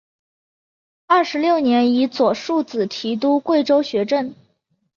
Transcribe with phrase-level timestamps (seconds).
[1.05, 4.33] 二十六年以左庶子提督贵州学政。